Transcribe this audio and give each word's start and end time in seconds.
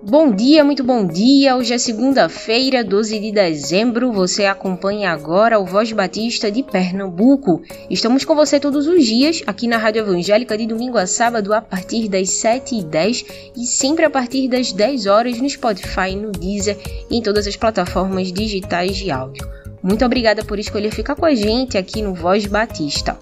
Bom 0.00 0.30
dia, 0.30 0.62
muito 0.62 0.84
bom 0.84 1.04
dia. 1.04 1.56
Hoje 1.56 1.74
é 1.74 1.78
segunda-feira, 1.78 2.84
12 2.84 3.18
de 3.18 3.32
dezembro. 3.32 4.12
Você 4.12 4.44
acompanha 4.44 5.10
agora 5.10 5.58
o 5.58 5.66
Voz 5.66 5.90
Batista 5.90 6.52
de 6.52 6.62
Pernambuco. 6.62 7.60
Estamos 7.90 8.24
com 8.24 8.36
você 8.36 8.60
todos 8.60 8.86
os 8.86 9.04
dias 9.04 9.42
aqui 9.44 9.66
na 9.66 9.76
Rádio 9.76 10.02
Evangélica 10.02 10.56
de 10.56 10.68
domingo 10.68 10.98
a 10.98 11.06
sábado 11.06 11.52
a 11.52 11.60
partir 11.60 12.08
das 12.08 12.28
7h10 12.28 13.26
e 13.56 13.66
sempre 13.66 14.04
a 14.04 14.10
partir 14.10 14.46
das 14.46 14.72
10 14.72 15.06
horas 15.06 15.40
no 15.40 15.50
Spotify, 15.50 16.14
no 16.14 16.30
Deezer 16.30 16.78
e 17.10 17.16
em 17.16 17.22
todas 17.22 17.48
as 17.48 17.56
plataformas 17.56 18.32
digitais 18.32 18.96
de 18.96 19.10
áudio. 19.10 19.48
Muito 19.82 20.04
obrigada 20.04 20.44
por 20.44 20.60
escolher 20.60 20.92
ficar 20.92 21.16
com 21.16 21.26
a 21.26 21.34
gente 21.34 21.76
aqui 21.76 22.02
no 22.02 22.14
Voz 22.14 22.46
Batista. 22.46 23.18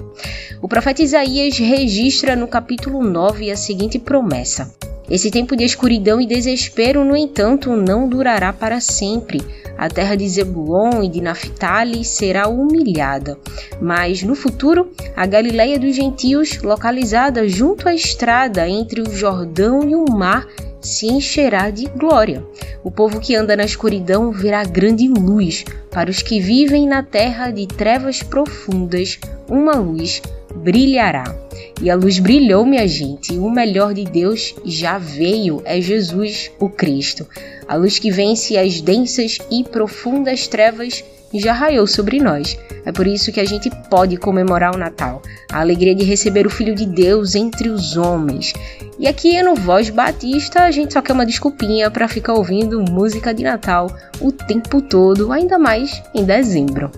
O 0.60 0.68
profeta 0.68 1.02
Isaías 1.02 1.56
registra 1.56 2.36
no 2.36 2.46
capítulo 2.46 3.02
9 3.02 3.50
a 3.50 3.56
seguinte 3.56 3.98
promessa: 3.98 4.70
esse 5.08 5.30
tempo 5.30 5.56
de 5.56 5.64
escuridão 5.64 6.20
e 6.20 6.26
desespero, 6.26 7.04
no 7.04 7.16
entanto, 7.16 7.74
não 7.76 8.08
durará 8.08 8.52
para 8.52 8.80
sempre. 8.80 9.40
A 9.78 9.88
terra 9.88 10.16
de 10.16 10.28
Zebulon 10.28 11.02
e 11.02 11.08
de 11.08 11.20
Naphtali 11.20 12.04
será 12.04 12.48
humilhada, 12.48 13.38
mas 13.80 14.22
no 14.22 14.34
futuro, 14.34 14.90
a 15.14 15.26
Galileia 15.26 15.78
dos 15.78 15.94
gentios, 15.94 16.62
localizada 16.62 17.46
junto 17.46 17.88
à 17.88 17.94
estrada 17.94 18.68
entre 18.68 19.02
o 19.02 19.14
Jordão 19.14 19.88
e 19.88 19.94
o 19.94 20.10
mar, 20.10 20.46
se 20.80 21.06
encherá 21.06 21.68
de 21.70 21.86
glória. 21.86 22.44
O 22.82 22.90
povo 22.90 23.20
que 23.20 23.34
anda 23.34 23.56
na 23.56 23.64
escuridão 23.64 24.30
verá 24.30 24.64
grande 24.64 25.08
luz. 25.08 25.64
Para 25.90 26.10
os 26.10 26.22
que 26.22 26.40
vivem 26.40 26.86
na 26.86 27.02
terra 27.02 27.50
de 27.50 27.66
trevas 27.66 28.22
profundas, 28.22 29.18
uma 29.48 29.74
luz 29.74 30.22
brilhará. 30.62 31.24
E 31.80 31.90
a 31.90 31.94
luz 31.94 32.18
brilhou, 32.18 32.64
minha 32.64 32.88
gente, 32.88 33.34
e 33.34 33.38
o 33.38 33.50
melhor 33.50 33.92
de 33.92 34.04
Deus 34.04 34.54
já 34.64 34.98
veio, 34.98 35.62
é 35.64 35.80
Jesus, 35.80 36.50
o 36.58 36.68
Cristo. 36.68 37.26
A 37.68 37.74
luz 37.74 37.98
que 37.98 38.10
vence 38.10 38.56
as 38.56 38.80
densas 38.80 39.38
e 39.50 39.62
profundas 39.62 40.46
trevas 40.46 41.04
já 41.34 41.52
raiou 41.52 41.86
sobre 41.86 42.18
nós. 42.18 42.58
É 42.84 42.92
por 42.92 43.06
isso 43.06 43.32
que 43.32 43.40
a 43.40 43.44
gente 43.44 43.70
pode 43.90 44.16
comemorar 44.16 44.74
o 44.74 44.78
Natal, 44.78 45.20
a 45.50 45.60
alegria 45.60 45.94
de 45.94 46.04
receber 46.04 46.46
o 46.46 46.50
Filho 46.50 46.74
de 46.74 46.86
Deus 46.86 47.34
entre 47.34 47.68
os 47.68 47.96
homens. 47.96 48.52
E 48.98 49.06
aqui 49.06 49.42
no 49.42 49.54
Voz 49.54 49.90
Batista 49.90 50.62
a 50.62 50.70
gente 50.70 50.92
só 50.92 51.02
quer 51.02 51.12
uma 51.12 51.26
desculpinha 51.26 51.90
para 51.90 52.08
ficar 52.08 52.34
ouvindo 52.34 52.80
música 52.80 53.34
de 53.34 53.42
Natal 53.42 53.94
o 54.20 54.32
tempo 54.32 54.80
todo, 54.80 55.32
ainda 55.32 55.58
mais 55.58 56.02
em 56.14 56.24
dezembro. 56.24 56.90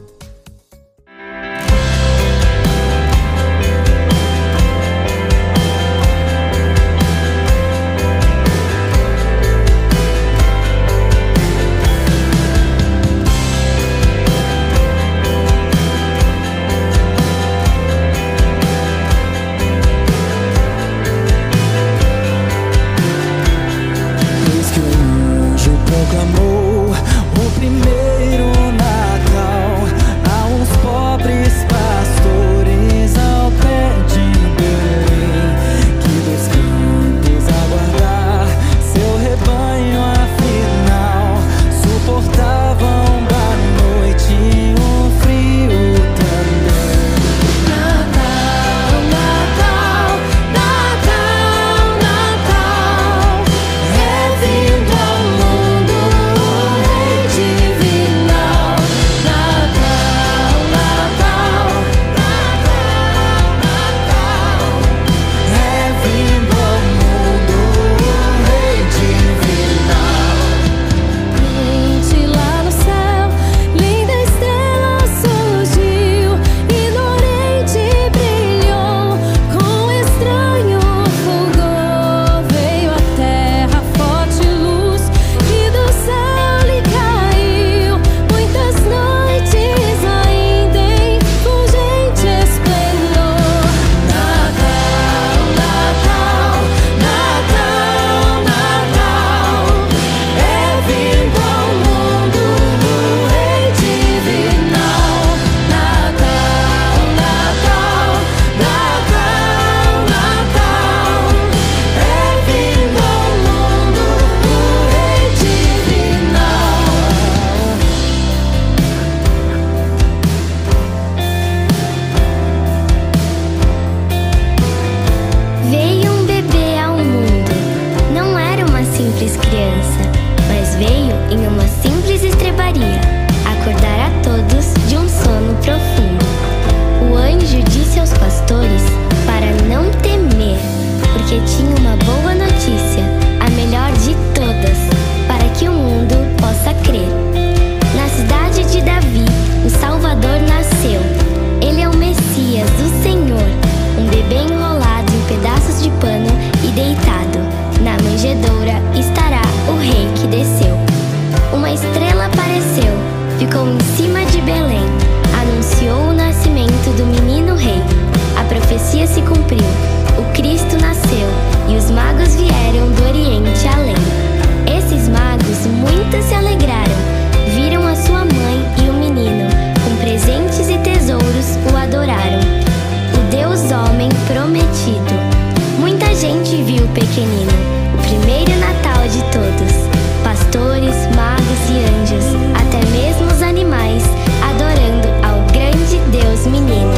o 187.20 187.99
primeiro 188.03 188.53
Natal 188.61 189.09
de 189.09 189.20
todos. 189.32 189.88
Pastores, 190.23 190.94
magos 191.17 191.62
e 191.69 191.79
anjos, 192.00 192.25
até 192.55 192.85
mesmo 192.91 193.26
os 193.26 193.43
animais, 193.43 194.05
adorando 194.43 195.09
ao 195.26 195.41
grande 195.53 195.99
Deus 196.11 196.47
menino. 196.47 196.94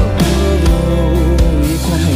E 1.65 1.79
como 1.79 2.11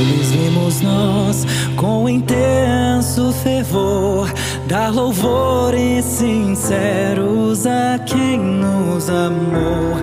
eles 0.00 0.30
vimos 0.30 0.80
nós, 0.80 1.46
com 1.76 2.08
intenso 2.08 3.32
fervor, 3.44 4.32
dar 4.66 4.92
louvores 4.92 6.04
sinceros 6.04 7.64
a 7.66 7.98
quem 8.04 8.38
nos 8.38 9.08
amou. 9.08 9.95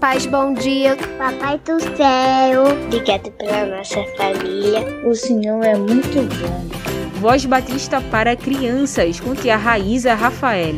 Paz, 0.00 0.24
bom 0.24 0.54
dia. 0.54 0.96
Papai 1.18 1.58
do 1.58 1.78
céu, 1.78 2.64
obrigado 2.86 3.30
pela 3.32 3.76
nossa 3.76 4.02
família. 4.16 4.82
O 5.06 5.14
Senhor 5.14 5.62
é 5.62 5.76
muito 5.76 6.26
bom. 6.40 7.20
Voz 7.20 7.44
Batista 7.44 8.00
para 8.00 8.34
crianças, 8.34 9.20
com 9.20 9.34
tia 9.34 9.58
Raíza 9.58 10.14
Rafael. 10.14 10.74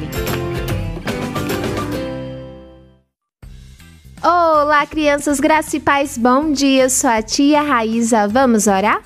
Olá, 4.21 4.85
crianças, 4.87 5.39
graça 5.39 5.77
e 5.77 5.81
paz, 5.81 6.19
bom 6.19 6.51
dia. 6.51 6.85
Eu 6.85 6.91
sou 6.91 7.09
a 7.09 7.23
tia 7.23 7.63
Raíza. 7.63 8.27
Vamos 8.27 8.67
orar? 8.67 9.01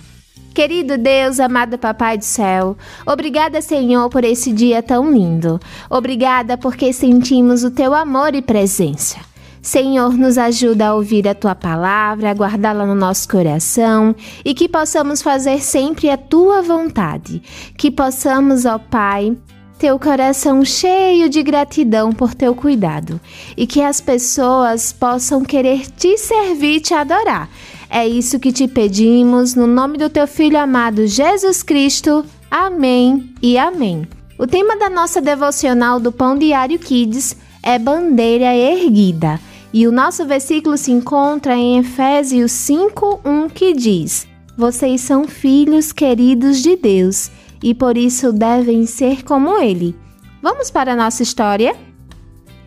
Querido 0.54 0.96
Deus, 0.96 1.38
amado 1.38 1.76
Papai 1.76 2.16
do 2.16 2.24
céu, 2.24 2.78
obrigada, 3.06 3.60
Senhor, 3.60 4.08
por 4.08 4.24
esse 4.24 4.50
dia 4.50 4.82
tão 4.82 5.12
lindo. 5.12 5.60
Obrigada 5.90 6.56
porque 6.56 6.94
sentimos 6.94 7.62
o 7.62 7.70
teu 7.70 7.92
amor 7.92 8.34
e 8.34 8.40
presença. 8.40 9.18
Senhor, 9.66 10.16
nos 10.16 10.38
ajuda 10.38 10.86
a 10.86 10.94
ouvir 10.94 11.26
a 11.26 11.34
tua 11.34 11.52
palavra, 11.52 12.30
a 12.30 12.32
guardá-la 12.32 12.86
no 12.86 12.94
nosso 12.94 13.28
coração 13.28 14.14
e 14.44 14.54
que 14.54 14.68
possamos 14.68 15.20
fazer 15.20 15.60
sempre 15.60 16.08
a 16.08 16.16
tua 16.16 16.62
vontade. 16.62 17.42
Que 17.76 17.90
possamos, 17.90 18.64
ó 18.64 18.78
Pai, 18.78 19.36
ter 19.76 19.90
o 19.90 19.98
coração 19.98 20.64
cheio 20.64 21.28
de 21.28 21.42
gratidão 21.42 22.12
por 22.12 22.32
teu 22.32 22.54
cuidado 22.54 23.20
e 23.56 23.66
que 23.66 23.82
as 23.82 24.00
pessoas 24.00 24.92
possam 24.92 25.44
querer 25.44 25.90
te 25.90 26.16
servir 26.16 26.76
e 26.76 26.80
te 26.80 26.94
adorar. 26.94 27.50
É 27.90 28.06
isso 28.06 28.38
que 28.38 28.52
te 28.52 28.68
pedimos, 28.68 29.56
no 29.56 29.66
nome 29.66 29.98
do 29.98 30.08
teu 30.08 30.28
Filho 30.28 30.60
amado 30.60 31.08
Jesus 31.08 31.64
Cristo. 31.64 32.24
Amém 32.48 33.34
e 33.42 33.58
amém. 33.58 34.06
O 34.38 34.46
tema 34.46 34.76
da 34.76 34.88
nossa 34.88 35.20
devocional 35.20 35.98
do 35.98 36.12
Pão 36.12 36.38
Diário 36.38 36.78
Kids 36.78 37.36
é 37.64 37.80
Bandeira 37.80 38.54
Erguida. 38.54 39.40
E 39.76 39.86
o 39.86 39.92
nosso 39.92 40.24
versículo 40.24 40.78
se 40.78 40.90
encontra 40.90 41.54
em 41.54 41.76
Efésios 41.76 42.50
5:1 42.50 43.50
que 43.50 43.74
diz: 43.74 44.26
Vocês 44.56 45.02
são 45.02 45.28
filhos 45.28 45.92
queridos 45.92 46.62
de 46.62 46.76
Deus 46.76 47.30
e 47.62 47.74
por 47.74 47.98
isso 47.98 48.32
devem 48.32 48.86
ser 48.86 49.22
como 49.22 49.58
ele. 49.58 49.94
Vamos 50.40 50.70
para 50.70 50.94
a 50.94 50.96
nossa 50.96 51.22
história? 51.22 51.76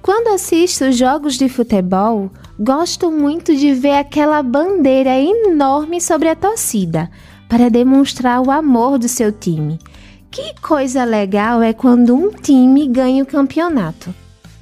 Quando 0.04 0.36
assisto 0.36 0.92
jogos 0.92 1.36
de 1.36 1.50
futebol, 1.50 2.30
gosto 2.60 3.10
muito 3.10 3.56
de 3.56 3.74
ver 3.74 3.96
aquela 3.96 4.44
bandeira 4.44 5.20
enorme 5.20 6.00
sobre 6.00 6.30
a 6.30 6.36
torcida 6.36 7.10
para 7.50 7.72
demonstrar 7.72 8.40
o 8.40 8.52
amor 8.52 9.00
do 9.00 9.08
seu 9.08 9.32
time. 9.32 9.80
Que 10.30 10.54
coisa 10.62 11.06
legal 11.06 11.64
é 11.64 11.74
quando 11.74 12.14
um 12.14 12.30
time 12.30 12.88
ganha 12.88 13.24
o 13.24 13.26
campeonato. 13.26 14.14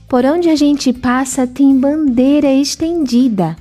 Por 0.08 0.24
onde 0.24 0.50
a 0.50 0.56
gente 0.56 0.94
passa 0.94 1.46
tem 1.46 1.78
bandeira 1.78 2.50
estendida. 2.50 3.58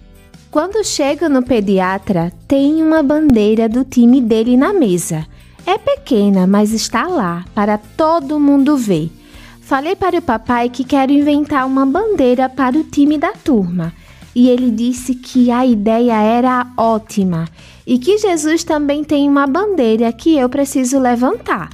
Quando 0.48 0.84
chego 0.84 1.28
no 1.28 1.42
pediatra, 1.42 2.32
tem 2.46 2.80
uma 2.80 3.02
bandeira 3.02 3.68
do 3.68 3.84
time 3.84 4.20
dele 4.20 4.56
na 4.56 4.72
mesa. 4.72 5.26
É 5.66 5.76
pequena, 5.76 6.46
mas 6.46 6.72
está 6.72 7.08
lá 7.08 7.44
para 7.52 7.76
todo 7.76 8.38
mundo 8.38 8.76
ver. 8.76 9.10
Falei 9.60 9.96
para 9.96 10.18
o 10.18 10.22
papai 10.22 10.68
que 10.68 10.84
quero 10.84 11.10
inventar 11.10 11.66
uma 11.66 11.84
bandeira 11.84 12.48
para 12.48 12.78
o 12.78 12.84
time 12.84 13.18
da 13.18 13.32
turma. 13.32 13.92
E 14.32 14.48
ele 14.48 14.70
disse 14.70 15.16
que 15.16 15.50
a 15.50 15.66
ideia 15.66 16.14
era 16.14 16.68
ótima 16.76 17.46
e 17.84 17.98
que 17.98 18.18
Jesus 18.18 18.62
também 18.62 19.02
tem 19.02 19.28
uma 19.28 19.48
bandeira 19.48 20.12
que 20.12 20.36
eu 20.36 20.48
preciso 20.48 21.00
levantar. 21.00 21.70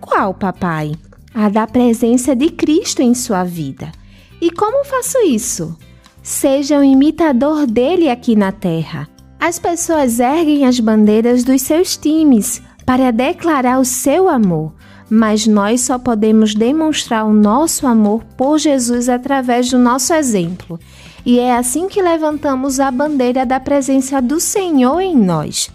Qual, 0.00 0.34
papai? 0.34 0.96
A 1.32 1.48
da 1.48 1.68
presença 1.68 2.34
de 2.34 2.50
Cristo 2.50 3.00
em 3.00 3.14
sua 3.14 3.44
vida. 3.44 3.92
E 4.40 4.50
como 4.50 4.84
faço 4.84 5.18
isso? 5.18 5.76
Seja 6.22 6.78
um 6.78 6.84
imitador 6.84 7.66
dele 7.66 8.08
aqui 8.08 8.36
na 8.36 8.52
Terra. 8.52 9.08
As 9.40 9.58
pessoas 9.58 10.20
erguem 10.20 10.66
as 10.66 10.80
bandeiras 10.80 11.44
dos 11.44 11.62
seus 11.62 11.96
times 11.96 12.60
para 12.84 13.10
declarar 13.10 13.78
o 13.78 13.84
seu 13.84 14.28
amor, 14.28 14.72
mas 15.08 15.46
nós 15.46 15.82
só 15.82 15.98
podemos 15.98 16.54
demonstrar 16.54 17.24
o 17.24 17.32
nosso 17.32 17.86
amor 17.86 18.24
por 18.36 18.58
Jesus 18.58 19.08
através 19.08 19.70
do 19.70 19.78
nosso 19.78 20.12
exemplo. 20.12 20.78
E 21.24 21.38
é 21.38 21.56
assim 21.56 21.88
que 21.88 22.00
levantamos 22.00 22.80
a 22.80 22.90
bandeira 22.90 23.44
da 23.44 23.60
presença 23.60 24.20
do 24.20 24.40
Senhor 24.40 25.00
em 25.00 25.16
nós. 25.16 25.70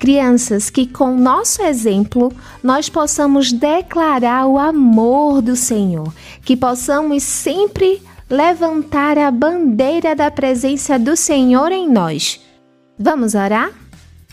Crianças, 0.00 0.70
que 0.70 0.86
com 0.86 1.14
nosso 1.14 1.62
exemplo 1.62 2.32
nós 2.62 2.88
possamos 2.88 3.52
declarar 3.52 4.46
o 4.46 4.58
amor 4.58 5.42
do 5.42 5.54
Senhor, 5.54 6.10
que 6.42 6.56
possamos 6.56 7.22
sempre 7.22 8.02
levantar 8.28 9.18
a 9.18 9.30
bandeira 9.30 10.16
da 10.16 10.30
presença 10.30 10.98
do 10.98 11.14
Senhor 11.14 11.70
em 11.70 11.86
nós. 11.86 12.40
Vamos 12.98 13.34
orar? 13.34 13.70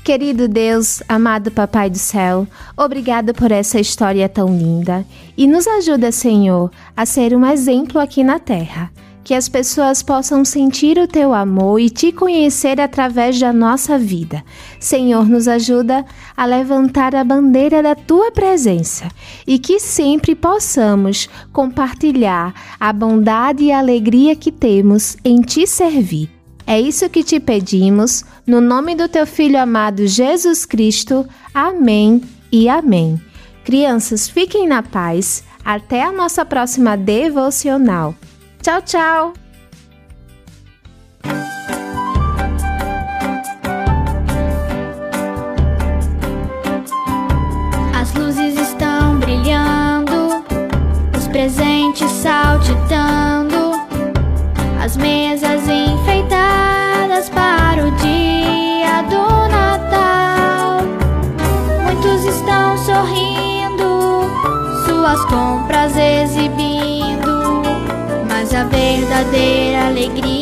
Querido 0.06 0.48
Deus, 0.48 1.04
amado 1.06 1.52
Papai 1.52 1.90
do 1.90 1.98
céu, 1.98 2.48
obrigado 2.78 3.34
por 3.34 3.52
essa 3.52 3.78
história 3.78 4.30
tão 4.30 4.48
linda 4.48 5.06
e 5.36 5.46
nos 5.46 5.68
ajuda, 5.68 6.14
Senhor, 6.14 6.72
a 6.96 7.06
ser 7.06 7.36
um 7.36 7.46
exemplo 7.46 8.00
aqui 8.00 8.24
na 8.24 8.40
terra 8.40 8.90
que 9.28 9.34
as 9.34 9.50
pessoas 9.50 10.02
possam 10.02 10.46
sentir 10.46 10.98
o 10.98 11.06
teu 11.06 11.34
amor 11.34 11.82
e 11.82 11.90
te 11.90 12.14
conhecer 12.14 12.80
através 12.80 13.38
da 13.38 13.52
nossa 13.52 14.00
vida. 14.00 14.42
Senhor, 14.80 15.28
nos 15.28 15.50
ajuda 15.50 16.06
a 16.38 16.46
levantar 16.46 17.14
a 17.14 17.26
bandeira 17.26 17.84
da 17.84 17.94
tua 17.94 18.32
presença 18.32 19.10
e 19.46 19.60
que 19.60 19.82
sempre 19.82 20.34
possamos 20.34 21.28
compartilhar 21.52 22.54
a 22.80 22.94
bondade 22.94 23.66
e 23.66 23.72
a 23.74 23.80
alegria 23.80 24.34
que 24.34 24.50
temos 24.50 25.18
em 25.26 25.42
te 25.42 25.68
servir. 25.68 26.30
É 26.66 26.80
isso 26.80 27.10
que 27.10 27.22
te 27.22 27.38
pedimos, 27.38 28.24
no 28.46 28.62
nome 28.62 28.96
do 28.96 29.10
teu 29.10 29.28
Filho 29.28 29.60
amado 29.60 30.08
Jesus 30.08 30.66
Cristo. 30.66 31.28
Amém 31.54 32.22
e 32.50 32.70
amém. 32.70 33.22
Crianças, 33.66 34.30
fiquem 34.30 34.66
na 34.66 34.82
paz. 34.82 35.44
Até 35.66 36.02
a 36.02 36.14
nossa 36.14 36.46
próxima 36.46 36.96
devocional. 36.96 38.16
Tchau, 38.68 38.82
tchau! 38.82 39.34
As 47.96 48.14
luzes 48.14 48.60
estão 48.60 49.20
brilhando, 49.20 50.44
os 51.18 51.30
presentes 51.30 52.12
saltitando, 52.12 53.37
verdadeira 69.18 69.88
alegria 69.88 70.37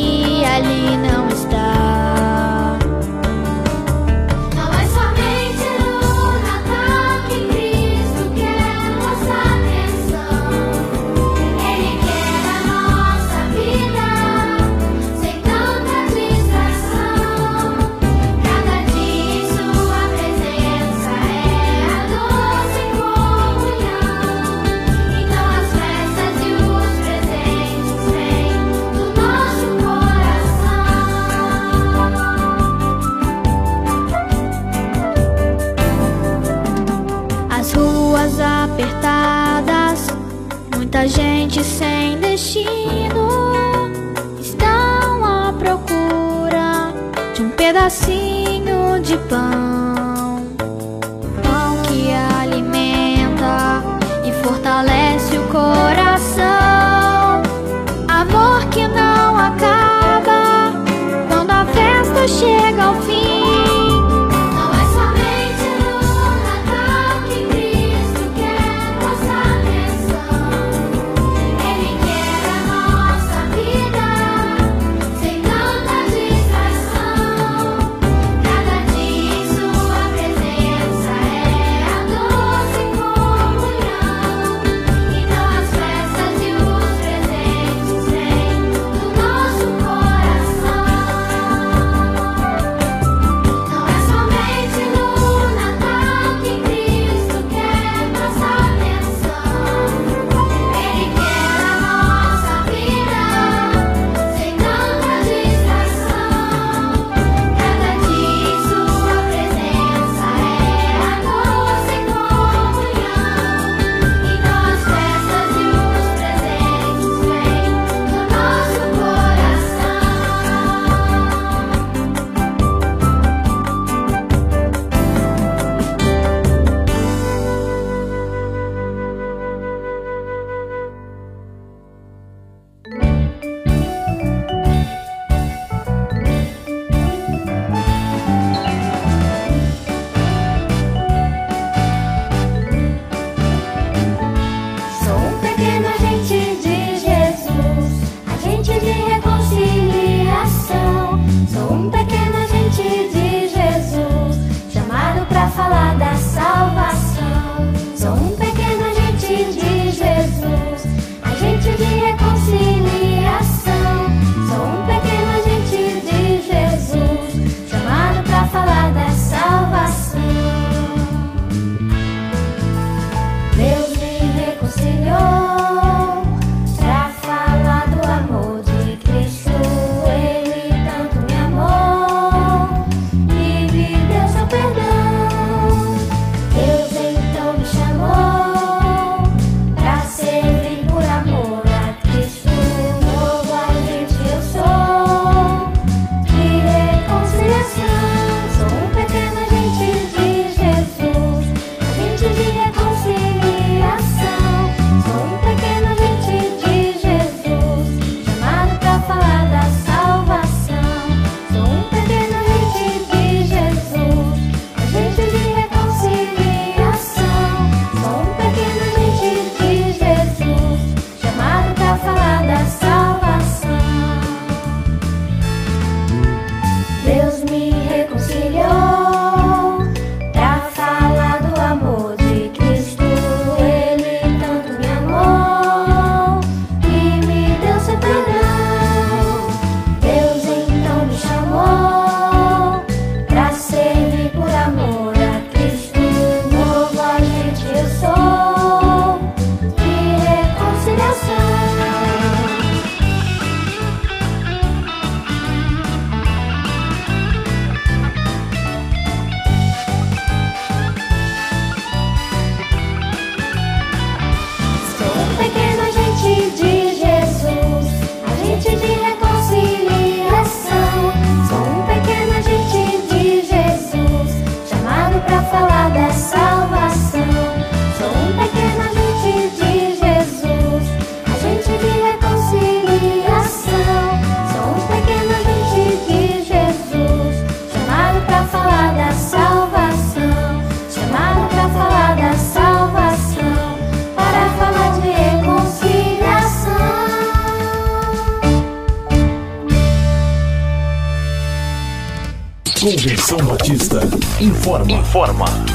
Informa. 304.39 304.91
Informa. 304.91 305.74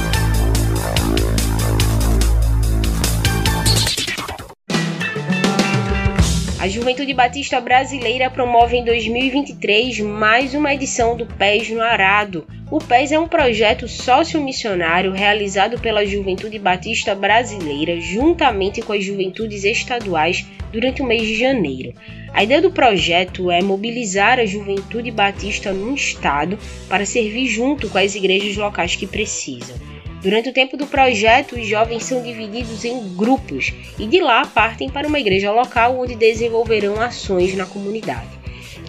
A 6.60 6.68
Juventude 6.68 7.14
Batista 7.14 7.58
Brasileira 7.58 8.28
promove 8.28 8.76
em 8.76 8.84
2023 8.84 10.00
mais 10.00 10.52
uma 10.52 10.74
edição 10.74 11.16
do 11.16 11.24
PES 11.24 11.70
no 11.70 11.80
Arado. 11.80 12.46
O 12.70 12.76
PES 12.76 13.12
é 13.12 13.18
um 13.18 13.26
projeto 13.26 13.88
sociomissionário 13.88 15.10
realizado 15.10 15.80
pela 15.80 16.04
Juventude 16.04 16.58
Batista 16.58 17.14
Brasileira 17.14 17.98
juntamente 17.98 18.82
com 18.82 18.92
as 18.92 19.02
juventudes 19.02 19.64
estaduais 19.64 20.44
durante 20.70 21.00
o 21.00 21.06
mês 21.06 21.26
de 21.26 21.38
janeiro. 21.38 21.94
A 22.34 22.44
ideia 22.44 22.60
do 22.60 22.70
projeto 22.70 23.50
é 23.50 23.62
mobilizar 23.62 24.38
a 24.38 24.44
juventude 24.44 25.10
batista 25.10 25.72
no 25.72 25.94
estado 25.94 26.58
para 26.90 27.06
servir 27.06 27.46
junto 27.46 27.88
com 27.88 27.96
as 27.96 28.14
igrejas 28.14 28.54
locais 28.58 28.94
que 28.94 29.06
precisam. 29.06 29.76
Durante 30.22 30.50
o 30.50 30.52
tempo 30.52 30.76
do 30.76 30.86
projeto, 30.86 31.56
os 31.56 31.66
jovens 31.66 32.04
são 32.04 32.22
divididos 32.22 32.84
em 32.84 33.16
grupos 33.16 33.72
e 33.98 34.06
de 34.06 34.20
lá 34.20 34.44
partem 34.44 34.90
para 34.90 35.08
uma 35.08 35.18
igreja 35.18 35.50
local 35.50 35.98
onde 35.98 36.14
desenvolverão 36.14 37.00
ações 37.00 37.54
na 37.54 37.64
comunidade. 37.64 38.28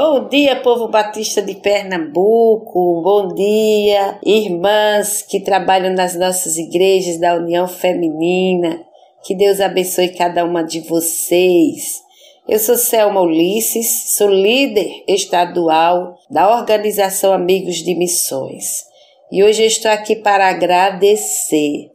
Bom 0.00 0.28
dia, 0.28 0.54
povo 0.54 0.86
batista 0.86 1.42
de 1.42 1.56
Pernambuco. 1.56 3.02
Bom 3.02 3.34
dia, 3.34 4.16
irmãs 4.24 5.22
que 5.22 5.40
trabalham 5.40 5.92
nas 5.92 6.14
nossas 6.14 6.56
igrejas 6.56 7.18
da 7.18 7.34
União 7.34 7.66
Feminina. 7.66 8.80
Que 9.24 9.34
Deus 9.34 9.60
abençoe 9.60 10.10
cada 10.10 10.44
uma 10.44 10.62
de 10.62 10.82
vocês. 10.82 12.00
Eu 12.48 12.60
sou 12.60 12.76
Selma 12.76 13.22
Ulisses, 13.22 14.14
sou 14.16 14.30
líder 14.30 14.88
estadual 15.08 16.16
da 16.30 16.48
Organização 16.56 17.32
Amigos 17.32 17.78
de 17.78 17.96
Missões. 17.96 18.84
E 19.32 19.42
hoje 19.42 19.64
estou 19.64 19.90
aqui 19.90 20.14
para 20.14 20.48
agradecer. 20.48 21.90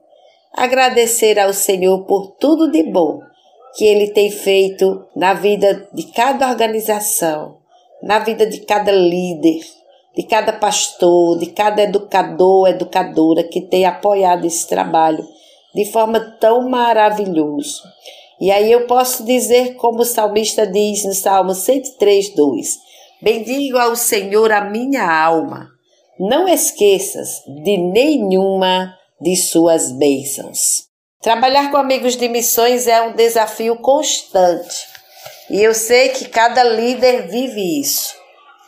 Agradecer 0.53 1.39
ao 1.39 1.53
Senhor 1.53 2.03
por 2.03 2.35
tudo 2.37 2.69
de 2.69 2.83
bom 2.83 3.21
que 3.77 3.85
Ele 3.85 4.07
tem 4.07 4.29
feito 4.29 5.05
na 5.15 5.33
vida 5.33 5.87
de 5.93 6.03
cada 6.11 6.49
organização, 6.49 7.62
na 8.03 8.19
vida 8.19 8.45
de 8.45 8.59
cada 8.59 8.91
líder, 8.91 9.61
de 10.15 10.23
cada 10.23 10.51
pastor, 10.51 11.39
de 11.39 11.47
cada 11.47 11.81
educador, 11.81 12.67
educadora 12.67 13.43
que 13.43 13.61
tem 13.61 13.85
apoiado 13.85 14.45
esse 14.45 14.67
trabalho 14.67 15.25
de 15.73 15.85
forma 15.85 16.19
tão 16.39 16.69
maravilhosa. 16.69 17.81
E 18.39 18.51
aí 18.51 18.69
eu 18.69 18.85
posso 18.85 19.23
dizer, 19.23 19.75
como 19.75 20.01
o 20.01 20.05
salmista 20.05 20.67
diz 20.67 21.05
no 21.05 21.13
Salmo 21.13 21.55
103, 21.55 22.35
2: 22.35 22.67
Bendigo 23.21 23.77
ao 23.77 23.95
Senhor 23.95 24.51
a 24.51 24.61
minha 24.61 25.09
alma, 25.09 25.69
não 26.19 26.47
esqueças 26.47 27.41
de 27.63 27.77
nenhuma 27.77 28.93
de 29.19 29.35
suas 29.37 29.93
bênçãos. 29.93 30.89
Trabalhar 31.21 31.71
com 31.71 31.77
amigos 31.77 32.17
de 32.17 32.27
missões 32.27 32.85
é 32.85 33.01
um 33.01 33.15
desafio 33.15 33.77
constante 33.77 34.92
e 35.49 35.62
eu 35.62 35.73
sei 35.73 36.09
que 36.09 36.29
cada 36.29 36.63
líder 36.63 37.27
vive 37.27 37.81
isso. 37.81 38.15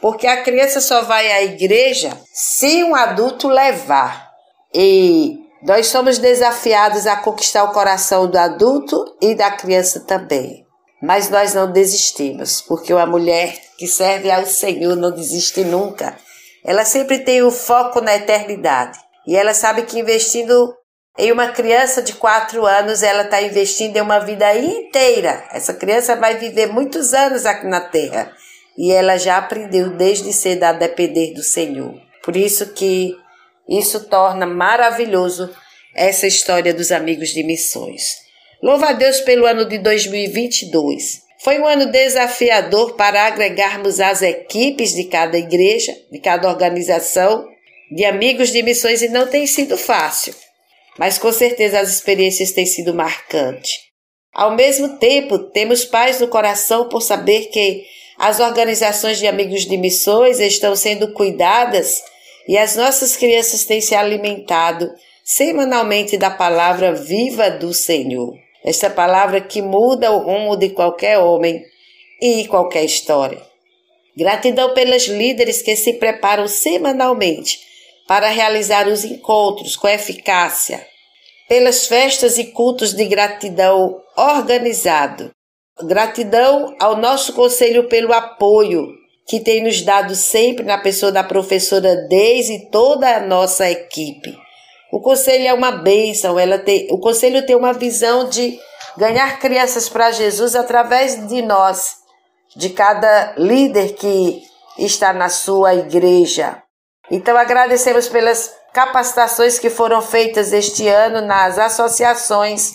Porque 0.02 0.28
a 0.28 0.44
criança 0.44 0.82
só 0.82 1.02
vai 1.02 1.32
à 1.32 1.44
igreja 1.44 2.12
se 2.34 2.84
um 2.84 2.94
adulto 2.94 3.48
levar. 3.48 4.30
E 4.74 5.40
nós 5.64 5.88
somos 5.88 6.20
desafiados 6.20 7.08
a 7.08 7.16
conquistar 7.16 7.64
o 7.64 7.72
coração 7.72 8.30
do 8.30 8.38
adulto 8.38 9.04
e 9.22 9.34
da 9.34 9.50
criança 9.52 10.02
também. 10.02 10.64
Mas 11.02 11.30
nós 11.30 11.54
não 11.54 11.72
desistimos, 11.72 12.62
porque 12.62 12.94
uma 12.94 13.06
mulher 13.06 13.56
que 13.78 13.88
serve 13.88 14.30
ao 14.30 14.46
Senhor 14.46 14.96
não 14.96 15.12
desiste 15.12 15.64
nunca. 15.64 16.18
Ela 16.64 16.86
sempre 16.86 17.20
tem 17.20 17.42
o 17.42 17.52
foco 17.52 18.02
na 18.02 18.16
eternidade. 18.16 19.00
E 19.28 19.36
ela 19.36 19.54
sabe 19.54 19.84
que 19.84 20.00
investindo 20.00 20.74
em 21.18 21.32
uma 21.32 21.48
criança 21.48 22.02
de 22.02 22.14
4 22.14 22.66
anos, 22.66 23.02
ela 23.02 23.24
está 23.24 23.42
investindo 23.42 23.96
em 23.96 24.02
uma 24.02 24.20
vida 24.20 24.54
inteira. 24.58 25.48
Essa 25.52 25.74
criança 25.74 26.16
vai 26.16 26.38
viver 26.38 26.68
muitos 26.68 27.14
anos 27.14 27.46
aqui 27.46 27.66
na 27.68 27.80
Terra. 27.80 28.34
E 28.78 28.92
ela 28.92 29.18
já 29.18 29.38
aprendeu 29.38 29.92
desde 29.92 30.34
cedo 30.34 30.64
a 30.64 30.74
depender 30.74 31.34
do 31.34 31.42
Senhor. 31.42 31.96
Por 32.22 32.36
isso 32.36 32.74
que 32.74 33.16
isso 33.70 34.10
torna 34.10 34.46
maravilhoso 34.46 35.50
essa 35.96 36.28
história 36.28 36.74
dos 36.74 36.92
amigos 36.92 37.30
de 37.30 37.44
missões. 37.44 38.04
Louva 38.62 38.90
a 38.90 38.92
Deus 38.92 39.22
pelo 39.22 39.46
ano 39.46 39.64
de 39.64 39.78
2022. 39.78 41.24
Foi 41.42 41.60
um 41.60 41.66
ano 41.66 41.86
desafiador 41.86 42.96
para 42.96 43.28
agregarmos 43.28 44.02
as 44.02 44.22
equipes 44.22 44.94
de 44.94 45.06
cada 45.06 45.38
igreja, 45.38 45.96
de 46.12 46.20
cada 46.20 46.50
organização, 46.50 47.48
de 47.90 48.04
amigos 48.04 48.50
de 48.50 48.62
missões 48.62 49.02
e 49.02 49.08
não 49.08 49.28
tem 49.28 49.48
sido 49.48 49.78
fácil 49.78 50.34
mas 50.98 51.18
com 51.18 51.32
certeza 51.32 51.80
as 51.80 51.90
experiências 51.90 52.52
têm 52.52 52.66
sido 52.66 52.94
marcantes. 52.94 53.74
Ao 54.34 54.56
mesmo 54.56 54.98
tempo, 54.98 55.40
temos 55.40 55.86
paz 55.86 56.20
no 56.20 56.28
coração 56.28 56.90
por 56.90 57.02
saber 57.02 57.46
que 57.46 57.86
as 58.18 58.40
organizações 58.40 59.18
de 59.18 59.28
amigos 59.28 59.66
de 59.66 59.78
missões 59.78 60.40
estão 60.40 60.76
sendo 60.76 61.14
cuidadas 61.14 62.02
e 62.48 62.58
as 62.58 62.76
nossas 62.76 63.16
crianças 63.16 63.66
têm 63.66 63.82
se 63.82 63.96
alimentado 63.96 64.92
semanalmente 65.24 66.18
da 66.18 66.30
palavra 66.30 66.94
viva 66.94 67.50
do 67.50 67.74
Senhor. 67.74 68.34
Esta 68.64 68.90
palavra 68.90 69.42
que 69.42 69.62
muda 69.62 70.12
o 70.12 70.20
rumo 70.20 70.56
de 70.56 70.70
qualquer 70.70 71.18
homem 71.18 71.64
e 72.22 72.46
qualquer 72.48 72.84
história. 72.84 73.42
Gratidão 74.18 74.74
pelas 74.74 75.04
líderes 75.08 75.62
que 75.62 75.76
se 75.76 75.94
preparam 75.94 76.48
semanalmente 76.48 77.60
para 78.08 78.30
realizar 78.30 78.88
os 78.88 79.04
encontros 79.04 79.76
com 79.76 79.88
eficácia, 79.88 80.86
pelas 81.48 81.88
festas 81.88 82.38
e 82.38 82.46
cultos 82.46 82.94
de 82.94 83.06
gratidão 83.06 84.02
organizado. 84.16 85.32
Gratidão 85.84 86.76
ao 86.80 86.96
nosso 86.96 87.34
conselho 87.34 87.88
pelo 87.90 88.14
apoio 88.14 88.88
que 89.28 89.40
tem 89.40 89.64
nos 89.64 89.82
dado 89.82 90.16
sempre 90.16 90.64
na 90.64 90.78
pessoa 90.78 91.12
da 91.12 91.24
professora 91.24 91.96
Deise 92.08 92.54
e 92.54 92.70
toda 92.70 93.18
a 93.18 93.20
nossa 93.20 93.70
equipe. 93.70 94.38
O 94.92 95.02
conselho 95.02 95.48
é 95.48 95.54
uma 95.54 95.72
bênção, 95.72 96.40
ela 96.40 96.60
tem, 96.60 96.88
o 96.92 97.00
conselho 97.00 97.46
tem 97.46 97.56
uma 97.56 97.74
visão 97.74 98.30
de 98.30 98.58
ganhar 98.96 99.40
crianças 99.40 99.90
para 99.90 100.12
Jesus 100.12 100.56
através 100.56 101.28
de 101.28 101.42
nós, 101.42 101.96
de 102.56 102.70
cada 102.70 103.34
líder 103.38 103.94
que 103.96 104.44
está 104.78 105.12
na 105.12 105.28
sua 105.28 105.74
igreja. 105.74 106.62
Então 107.10 107.38
agradecemos 107.38 108.08
pelas 108.08 108.52
capacitações 108.74 109.60
que 109.60 109.70
foram 109.70 110.02
feitas 110.02 110.52
este 110.52 110.88
ano 110.88 111.22
nas 111.22 111.58
associações, 111.58 112.74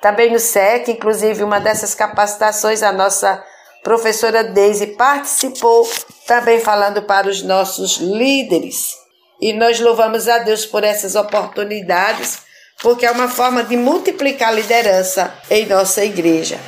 também 0.00 0.30
no 0.30 0.38
SEC, 0.38 0.88
inclusive 0.88 1.42
uma 1.42 1.58
dessas 1.58 1.94
capacitações 1.94 2.82
a 2.82 2.92
nossa 2.92 3.42
professora 3.82 4.44
Deise 4.44 4.88
participou, 4.88 5.88
também 6.26 6.60
falando 6.60 7.02
para 7.02 7.28
os 7.28 7.42
nossos 7.42 7.96
líderes. 7.96 8.94
E 9.40 9.52
nós 9.54 9.80
louvamos 9.80 10.28
a 10.28 10.38
Deus 10.38 10.66
por 10.66 10.84
essas 10.84 11.16
oportunidades, 11.16 12.40
porque 12.82 13.06
é 13.06 13.10
uma 13.10 13.28
forma 13.28 13.64
de 13.64 13.76
multiplicar 13.76 14.50
a 14.50 14.52
liderança 14.52 15.34
em 15.50 15.66
nossa 15.66 16.04
igreja. 16.04 16.60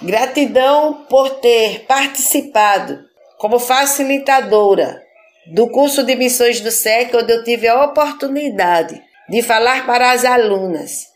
Gratidão 0.00 1.04
por 1.08 1.30
ter 1.30 1.84
participado 1.86 3.00
como 3.36 3.58
facilitadora 3.58 5.03
do 5.46 5.68
curso 5.68 6.02
de 6.02 6.14
missões 6.14 6.60
do 6.60 6.70
SEC, 6.70 7.14
onde 7.14 7.32
eu 7.32 7.44
tive 7.44 7.68
a 7.68 7.84
oportunidade 7.84 9.02
de 9.28 9.42
falar 9.42 9.86
para 9.86 10.12
as 10.12 10.24
alunas 10.24 11.06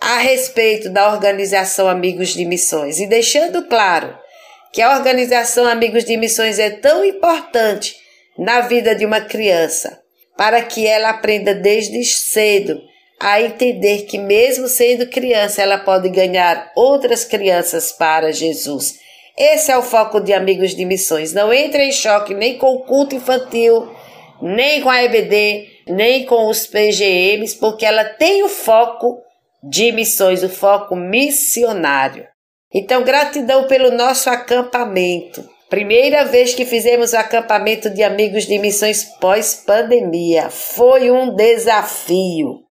a 0.00 0.18
respeito 0.18 0.90
da 0.90 1.12
organização 1.12 1.88
Amigos 1.88 2.30
de 2.30 2.44
Missões 2.44 2.98
e 2.98 3.06
deixando 3.06 3.62
claro 3.68 4.18
que 4.72 4.82
a 4.82 4.96
organização 4.96 5.66
Amigos 5.66 6.04
de 6.04 6.16
Missões 6.16 6.58
é 6.58 6.70
tão 6.70 7.04
importante 7.04 7.94
na 8.38 8.62
vida 8.62 8.94
de 8.94 9.04
uma 9.04 9.20
criança, 9.20 10.00
para 10.36 10.62
que 10.62 10.86
ela 10.86 11.10
aprenda 11.10 11.54
desde 11.54 12.02
cedo 12.04 12.80
a 13.20 13.40
entender 13.40 14.02
que, 14.06 14.18
mesmo 14.18 14.66
sendo 14.66 15.06
criança, 15.06 15.62
ela 15.62 15.78
pode 15.78 16.08
ganhar 16.08 16.72
outras 16.74 17.24
crianças 17.24 17.92
para 17.92 18.32
Jesus. 18.32 18.98
Esse 19.36 19.72
é 19.72 19.78
o 19.78 19.82
foco 19.82 20.20
de 20.20 20.32
Amigos 20.32 20.74
de 20.74 20.84
Missões. 20.84 21.32
Não 21.32 21.52
entre 21.52 21.84
em 21.84 21.92
choque 21.92 22.34
nem 22.34 22.58
com 22.58 22.74
o 22.74 22.80
culto 22.80 23.14
infantil, 23.14 23.90
nem 24.40 24.80
com 24.80 24.90
a 24.90 25.02
EBD, 25.02 25.68
nem 25.88 26.24
com 26.24 26.48
os 26.48 26.66
PGMs, 26.66 27.56
porque 27.58 27.86
ela 27.86 28.04
tem 28.04 28.42
o 28.42 28.48
foco 28.48 29.20
de 29.62 29.92
missões, 29.92 30.42
o 30.42 30.48
foco 30.48 30.96
missionário. 30.96 32.26
Então, 32.74 33.04
gratidão 33.04 33.66
pelo 33.66 33.90
nosso 33.90 34.28
acampamento. 34.28 35.48
Primeira 35.68 36.24
vez 36.24 36.54
que 36.54 36.66
fizemos 36.66 37.12
o 37.12 37.16
acampamento 37.16 37.88
de 37.88 38.02
amigos 38.02 38.46
de 38.46 38.58
missões 38.58 39.04
pós-pandemia. 39.20 40.50
Foi 40.50 41.10
um 41.10 41.34
desafio. 41.34 42.61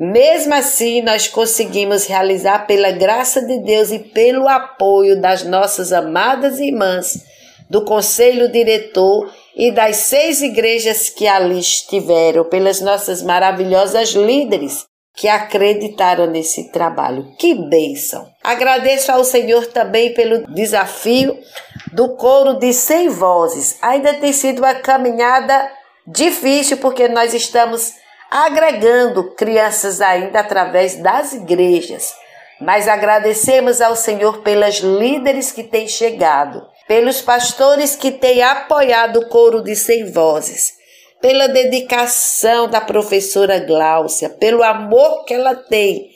Mesmo 0.00 0.54
assim, 0.54 1.02
nós 1.02 1.28
conseguimos 1.28 2.06
realizar 2.06 2.60
pela 2.60 2.90
graça 2.90 3.42
de 3.44 3.58
Deus 3.58 3.90
e 3.90 3.98
pelo 3.98 4.48
apoio 4.48 5.20
das 5.20 5.44
nossas 5.44 5.92
amadas 5.92 6.58
irmãs, 6.58 7.22
do 7.68 7.84
conselho 7.84 8.50
diretor 8.50 9.30
e 9.54 9.70
das 9.70 9.96
seis 9.96 10.40
igrejas 10.40 11.10
que 11.10 11.28
ali 11.28 11.58
estiveram, 11.58 12.44
pelas 12.44 12.80
nossas 12.80 13.22
maravilhosas 13.22 14.12
líderes 14.12 14.86
que 15.14 15.28
acreditaram 15.28 16.26
nesse 16.26 16.72
trabalho. 16.72 17.26
Que 17.38 17.54
bênção! 17.68 18.26
Agradeço 18.42 19.12
ao 19.12 19.22
Senhor 19.22 19.66
também 19.66 20.14
pelo 20.14 20.46
desafio 20.54 21.38
do 21.92 22.16
coro 22.16 22.54
de 22.54 22.72
100 22.72 23.08
vozes. 23.10 23.76
Ainda 23.82 24.14
tem 24.14 24.32
sido 24.32 24.60
uma 24.60 24.74
caminhada 24.76 25.70
difícil 26.06 26.78
porque 26.78 27.06
nós 27.06 27.34
estamos 27.34 28.00
agregando 28.30 29.34
crianças 29.34 30.00
ainda 30.00 30.40
através 30.40 30.96
das 30.96 31.32
igrejas. 31.32 32.14
Mas 32.60 32.86
agradecemos 32.86 33.80
ao 33.80 33.96
Senhor 33.96 34.42
pelas 34.42 34.76
líderes 34.76 35.50
que 35.50 35.64
têm 35.64 35.88
chegado, 35.88 36.66
pelos 36.86 37.20
pastores 37.20 37.96
que 37.96 38.10
têm 38.10 38.42
apoiado 38.42 39.20
o 39.20 39.28
coro 39.28 39.62
de 39.62 39.74
100 39.74 40.12
vozes 40.12 40.80
pela 41.20 41.48
dedicação 41.48 42.68
da 42.68 42.80
professora 42.80 43.58
Gláucia, 43.60 44.30
pelo 44.30 44.62
amor 44.62 45.24
que 45.24 45.34
ela 45.34 45.54
tem 45.54 46.10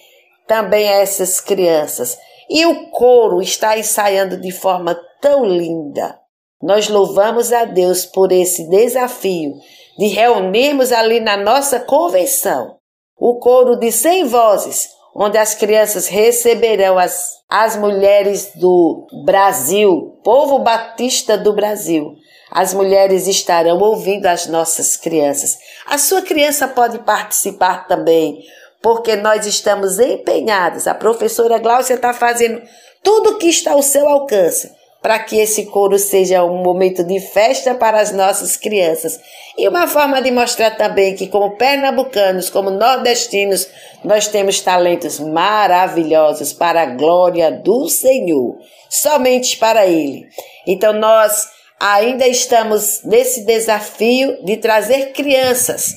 também 0.46 0.88
a 0.88 0.94
essas 0.94 1.40
crianças. 1.40 2.18
E 2.48 2.66
o 2.66 2.90
coro 2.90 3.40
está 3.40 3.78
ensaiando 3.78 4.40
de 4.40 4.50
forma 4.50 4.98
tão 5.20 5.44
linda. 5.44 6.18
Nós 6.62 6.88
louvamos 6.88 7.52
a 7.52 7.64
Deus 7.64 8.06
por 8.06 8.32
esse 8.32 8.68
desafio 8.68 9.54
de 9.98 10.06
reunirmos 10.08 10.92
ali 10.92 11.20
na 11.20 11.36
nossa 11.36 11.80
convenção 11.80 12.76
o 13.16 13.38
coro 13.38 13.76
de 13.76 13.92
100 13.92 14.24
vozes, 14.24 14.88
onde 15.14 15.38
as 15.38 15.54
crianças 15.54 16.08
receberão 16.08 16.98
as, 16.98 17.30
as 17.48 17.76
mulheres 17.76 18.50
do 18.56 19.06
Brasil, 19.24 20.18
povo 20.24 20.58
batista 20.58 21.38
do 21.38 21.52
Brasil, 21.52 22.12
as 22.50 22.74
mulheres 22.74 23.26
estarão 23.26 23.78
ouvindo 23.78 24.26
as 24.26 24.46
nossas 24.46 24.96
crianças. 24.96 25.56
A 25.86 25.96
sua 25.96 26.22
criança 26.22 26.66
pode 26.66 26.98
participar 27.00 27.86
também, 27.86 28.40
porque 28.82 29.16
nós 29.16 29.46
estamos 29.46 29.98
empenhados. 29.98 30.86
A 30.86 30.94
professora 30.94 31.58
Gláucia 31.58 31.94
está 31.94 32.12
fazendo 32.12 32.60
tudo 33.02 33.38
que 33.38 33.48
está 33.48 33.72
ao 33.72 33.82
seu 33.82 34.08
alcance 34.08 34.70
para 35.04 35.18
que 35.18 35.36
esse 35.36 35.66
coro 35.66 35.98
seja 35.98 36.42
um 36.42 36.62
momento 36.62 37.04
de 37.04 37.20
festa 37.20 37.74
para 37.74 38.00
as 38.00 38.10
nossas 38.10 38.56
crianças. 38.56 39.20
E 39.58 39.68
uma 39.68 39.86
forma 39.86 40.22
de 40.22 40.30
mostrar 40.30 40.70
também 40.78 41.14
que, 41.14 41.26
como 41.26 41.58
pernambucanos, 41.58 42.48
como 42.48 42.70
nordestinos, 42.70 43.68
nós 44.02 44.28
temos 44.28 44.62
talentos 44.62 45.20
maravilhosos 45.20 46.54
para 46.54 46.80
a 46.80 46.86
glória 46.86 47.52
do 47.52 47.86
Senhor, 47.86 48.56
somente 48.88 49.58
para 49.58 49.86
Ele. 49.86 50.26
Então, 50.66 50.94
nós 50.94 51.48
ainda 51.78 52.26
estamos 52.26 53.02
nesse 53.04 53.44
desafio 53.44 54.42
de 54.42 54.56
trazer 54.56 55.12
crianças 55.12 55.94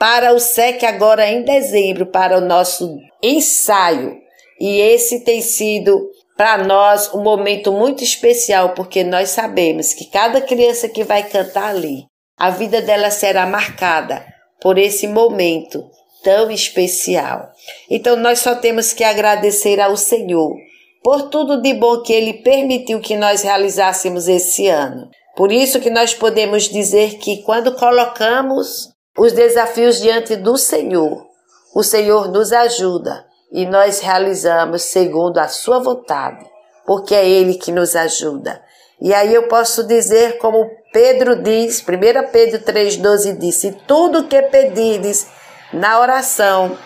para 0.00 0.34
o 0.34 0.40
SEC 0.40 0.82
agora 0.82 1.30
em 1.30 1.44
dezembro, 1.44 2.06
para 2.06 2.36
o 2.36 2.40
nosso 2.40 2.98
ensaio. 3.22 4.16
E 4.60 4.80
esse 4.80 5.20
tem 5.20 5.40
sido 5.40 6.10
para 6.38 6.62
nós 6.62 7.12
um 7.12 7.20
momento 7.20 7.72
muito 7.72 8.04
especial, 8.04 8.70
porque 8.70 9.02
nós 9.02 9.30
sabemos 9.30 9.92
que 9.92 10.04
cada 10.04 10.40
criança 10.40 10.88
que 10.88 11.02
vai 11.02 11.24
cantar 11.24 11.70
ali, 11.70 12.04
a 12.38 12.48
vida 12.48 12.80
dela 12.80 13.10
será 13.10 13.44
marcada 13.44 14.24
por 14.60 14.78
esse 14.78 15.08
momento 15.08 15.84
tão 16.22 16.48
especial. 16.48 17.50
Então 17.90 18.14
nós 18.14 18.38
só 18.38 18.54
temos 18.54 18.92
que 18.92 19.02
agradecer 19.02 19.80
ao 19.80 19.96
Senhor 19.96 20.54
por 21.02 21.22
tudo 21.28 21.60
de 21.60 21.74
bom 21.74 22.02
que 22.02 22.12
ele 22.12 22.34
permitiu 22.34 23.00
que 23.00 23.16
nós 23.16 23.42
realizássemos 23.42 24.28
esse 24.28 24.68
ano. 24.68 25.10
Por 25.36 25.50
isso 25.50 25.80
que 25.80 25.90
nós 25.90 26.14
podemos 26.14 26.68
dizer 26.68 27.18
que 27.18 27.42
quando 27.42 27.74
colocamos 27.74 28.90
os 29.18 29.32
desafios 29.32 30.00
diante 30.00 30.36
do 30.36 30.56
Senhor, 30.56 31.26
o 31.74 31.82
Senhor 31.82 32.30
nos 32.30 32.52
ajuda 32.52 33.27
e 33.50 33.66
nós 33.66 34.00
realizamos 34.00 34.82
segundo 34.82 35.38
a 35.38 35.48
sua 35.48 35.78
vontade, 35.78 36.44
porque 36.86 37.14
é 37.14 37.28
ele 37.28 37.54
que 37.54 37.72
nos 37.72 37.96
ajuda. 37.96 38.62
E 39.00 39.14
aí 39.14 39.32
eu 39.32 39.48
posso 39.48 39.86
dizer 39.86 40.38
como 40.38 40.68
Pedro 40.92 41.42
diz, 41.42 41.80
1 41.80 41.84
Pedro 42.32 42.58
3,12 42.60 43.38
disse: 43.38 43.76
Tudo 43.86 44.26
que 44.26 44.40
pedirdes 44.42 45.26
na 45.72 46.00
oração, 46.00 46.76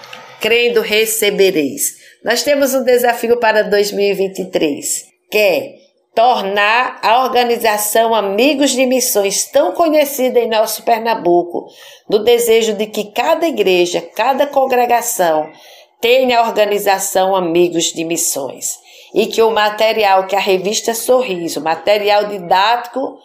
crendo 0.40 0.80
recebereis. 0.80 2.02
Nós 2.24 2.42
temos 2.42 2.74
um 2.74 2.84
desafio 2.84 3.38
para 3.38 3.62
2023, 3.62 5.06
que 5.30 5.38
é 5.38 5.82
tornar 6.14 7.00
a 7.02 7.24
organização 7.24 8.14
Amigos 8.14 8.70
de 8.70 8.84
Missões 8.84 9.46
tão 9.50 9.72
conhecida 9.72 10.38
em 10.38 10.48
nosso 10.48 10.82
Pernambuco, 10.82 11.66
no 12.08 12.18
desejo 12.22 12.74
de 12.74 12.86
que 12.86 13.12
cada 13.12 13.48
igreja, 13.48 14.02
cada 14.14 14.46
congregação 14.46 15.50
tenha 16.02 16.40
a 16.40 16.42
organização 16.42 17.34
Amigos 17.34 17.84
de 17.84 18.04
Missões 18.04 18.78
e 19.14 19.28
que 19.28 19.40
o 19.40 19.52
material 19.52 20.26
que 20.26 20.34
a 20.34 20.40
revista 20.40 20.92
Sorriso, 20.94 21.60
material 21.60 22.24
didático 22.24 23.18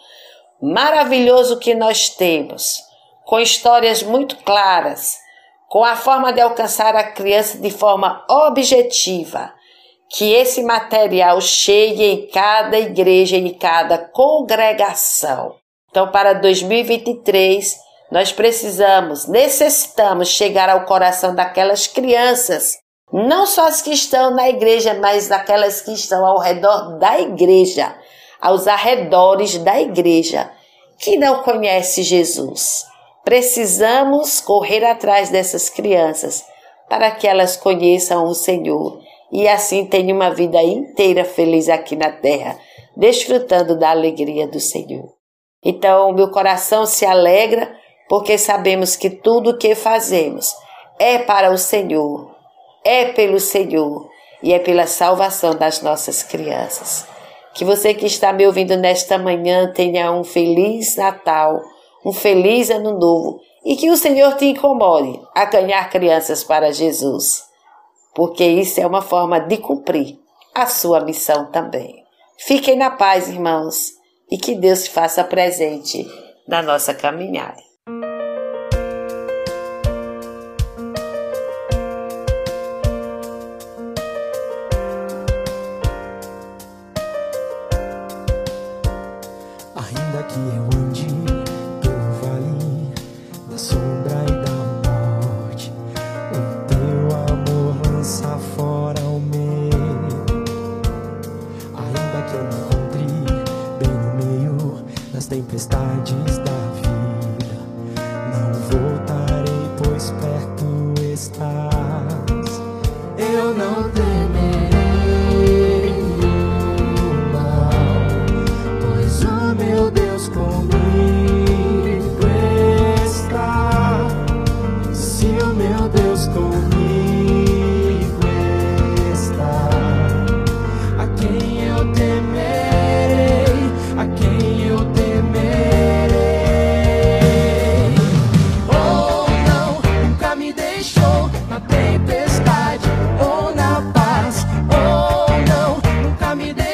maravilhoso 0.62 1.58
que 1.58 1.74
nós 1.74 2.08
temos, 2.08 2.82
com 3.24 3.40
histórias 3.40 4.02
muito 4.02 4.36
claras, 4.38 5.18
com 5.68 5.84
a 5.84 5.96
forma 5.96 6.32
de 6.32 6.40
alcançar 6.40 6.94
a 6.94 7.10
criança 7.10 7.58
de 7.58 7.70
forma 7.70 8.24
objetiva, 8.28 9.52
que 10.08 10.32
esse 10.32 10.62
material 10.62 11.40
chegue 11.40 12.02
em 12.02 12.26
cada 12.28 12.78
igreja, 12.78 13.36
em 13.36 13.52
cada 13.52 13.98
congregação. 13.98 15.56
Então, 15.90 16.10
para 16.10 16.32
2023, 16.32 17.76
nós 18.10 18.32
precisamos, 18.32 19.26
necessitamos 19.26 20.28
chegar 20.28 20.68
ao 20.68 20.84
coração 20.86 21.34
daquelas 21.34 21.86
crianças, 21.86 22.78
não 23.12 23.46
só 23.46 23.66
as 23.66 23.82
que 23.82 23.90
estão 23.90 24.30
na 24.30 24.48
igreja, 24.48 24.94
mas 24.94 25.28
daquelas 25.28 25.80
que 25.80 25.92
estão 25.92 26.24
ao 26.24 26.38
redor 26.38 26.98
da 26.98 27.20
igreja, 27.20 27.94
aos 28.40 28.66
arredores 28.66 29.58
da 29.58 29.80
igreja, 29.80 30.50
que 30.98 31.16
não 31.16 31.42
conhece 31.42 32.02
Jesus. 32.02 32.84
Precisamos 33.24 34.40
correr 34.40 34.84
atrás 34.84 35.28
dessas 35.28 35.68
crianças 35.68 36.44
para 36.88 37.10
que 37.10 37.26
elas 37.26 37.56
conheçam 37.56 38.24
o 38.24 38.34
Senhor 38.34 39.00
e 39.30 39.46
assim 39.46 39.84
tenha 39.84 40.14
uma 40.14 40.30
vida 40.30 40.62
inteira 40.62 41.24
feliz 41.24 41.68
aqui 41.68 41.94
na 41.94 42.10
terra, 42.10 42.58
desfrutando 42.96 43.78
da 43.78 43.90
alegria 43.90 44.48
do 44.48 44.58
Senhor. 44.58 45.12
Então, 45.62 46.12
meu 46.12 46.30
coração 46.30 46.86
se 46.86 47.04
alegra 47.04 47.77
porque 48.08 48.38
sabemos 48.38 48.96
que 48.96 49.10
tudo 49.10 49.50
o 49.50 49.58
que 49.58 49.74
fazemos 49.74 50.54
é 50.98 51.18
para 51.18 51.50
o 51.50 51.58
Senhor, 51.58 52.34
é 52.84 53.06
pelo 53.06 53.38
Senhor 53.38 54.08
e 54.42 54.52
é 54.52 54.58
pela 54.58 54.86
salvação 54.86 55.54
das 55.54 55.82
nossas 55.82 56.22
crianças. 56.22 57.06
Que 57.54 57.64
você 57.64 57.92
que 57.92 58.06
está 58.06 58.32
me 58.32 58.46
ouvindo 58.46 58.76
nesta 58.76 59.18
manhã 59.18 59.72
tenha 59.72 60.12
um 60.12 60.24
feliz 60.24 60.96
Natal, 60.96 61.60
um 62.04 62.12
feliz 62.12 62.70
Ano 62.70 62.98
Novo 62.98 63.40
e 63.64 63.76
que 63.76 63.90
o 63.90 63.96
Senhor 63.96 64.34
te 64.36 64.46
incomode 64.46 65.20
a 65.34 65.44
ganhar 65.44 65.90
crianças 65.90 66.44
para 66.44 66.72
Jesus 66.72 67.48
porque 68.18 68.44
isso 68.44 68.80
é 68.80 68.86
uma 68.86 69.00
forma 69.00 69.38
de 69.38 69.58
cumprir 69.58 70.18
a 70.52 70.66
sua 70.66 70.98
missão 70.98 71.52
também. 71.52 72.04
Fiquem 72.36 72.76
na 72.76 72.90
paz, 72.90 73.28
irmãos, 73.28 73.92
e 74.28 74.36
que 74.36 74.56
Deus 74.56 74.80
se 74.80 74.90
faça 74.90 75.22
presente 75.22 76.04
na 76.48 76.60
nossa 76.60 76.92
caminhada. 76.92 77.67
Ainda 89.78 90.24
que 90.24 90.40
eu 90.40 90.64
ande 90.76 91.06
pelo 91.80 92.10
vale 92.20 92.92
da 93.48 93.56
sombra 93.56 94.24
e 94.26 94.32
da 94.44 94.56
morte, 94.90 95.72
o 96.32 96.40
teu 96.66 97.16
amor 97.16 97.76
lança 97.86 98.36
fora 98.56 99.00
o 99.02 99.20
medo. 99.20 100.16
Ainda 101.76 102.18
que 102.28 102.34
eu 102.34 102.42
me 102.42 102.56
encontre 102.56 103.06
bem 103.78 103.94
no 103.94 104.10
meio 104.16 104.84
das 105.12 105.26
tempestades. 105.26 106.47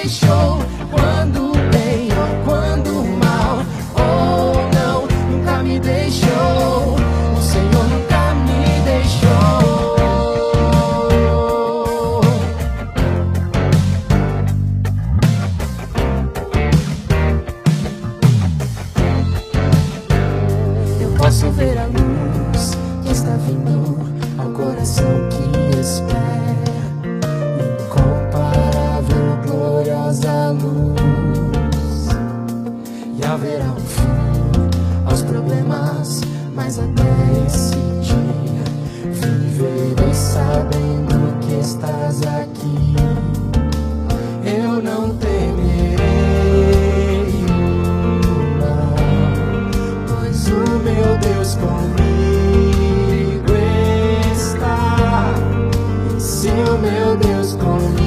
show. 0.08 0.43
Seu 56.44 56.76
meu 56.76 57.16
Deus, 57.16 57.54
comigo. 57.54 58.03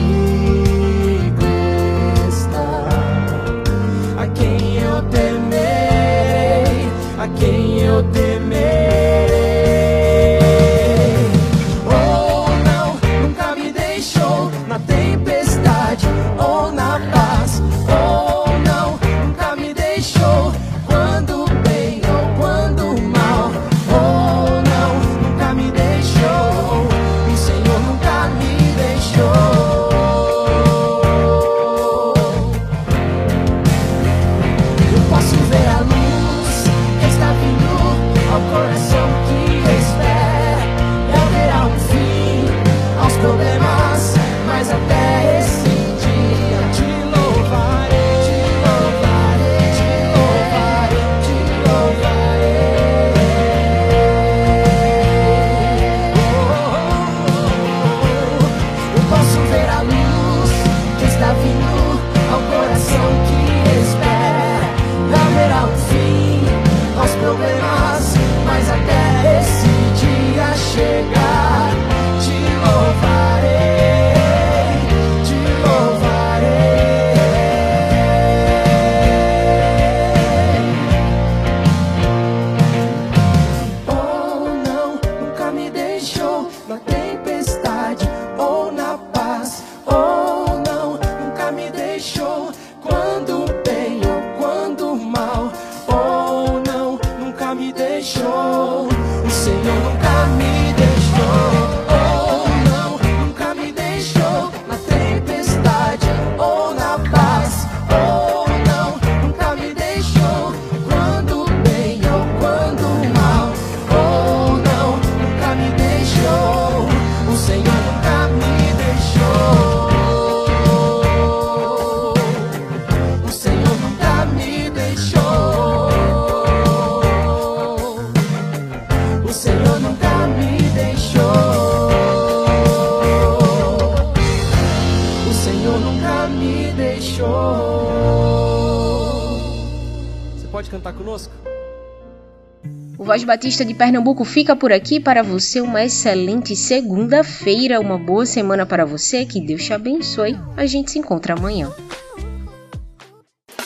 Voz 143.18 143.24
Batista 143.26 143.66
de 143.66 143.74
Pernambuco 143.74 144.24
fica 144.24 144.56
por 144.56 144.72
aqui 144.72 145.00
para 145.00 145.24
você. 145.24 145.60
Uma 145.60 145.84
excelente 145.84 146.56
segunda-feira, 146.56 147.80
uma 147.80 147.98
boa 147.98 148.28
semana 148.28 148.64
para 148.64 148.86
você. 148.86 149.26
Que 149.26 149.42
Deus 149.42 149.64
te 149.64 149.74
abençoe. 149.74 150.38
A 150.56 150.68
gente 150.68 150.92
se 150.92 151.00
encontra 151.00 151.34
amanhã. 151.34 151.72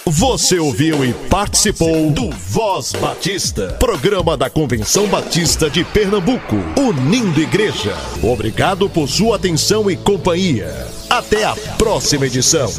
Você 0.06 0.58
ouviu 0.58 1.04
e 1.04 1.14
participou 1.30 2.10
do 2.12 2.30
Voz 2.30 2.94
Batista, 2.94 3.74
programa 3.78 4.38
da 4.38 4.50
Convenção 4.50 5.06
Batista 5.08 5.70
de 5.70 5.84
Pernambuco, 5.84 6.56
unindo 6.78 7.42
igreja. 7.42 7.94
Obrigado 8.24 8.90
por 8.90 9.10
sua 9.10 9.36
atenção 9.36 9.92
e 9.92 9.98
companhia. 9.98 10.88
Até 11.10 11.44
a 11.44 11.54
próxima 11.78 12.26
edição. 12.26 12.72